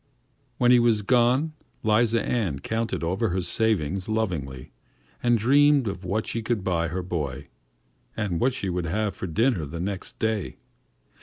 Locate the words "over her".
3.03-3.41